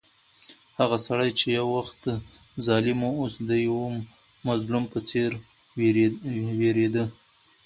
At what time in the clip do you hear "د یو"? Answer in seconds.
3.49-3.79